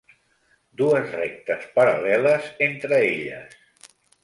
[0.81, 3.95] Dues rectes paral·leles entre elles.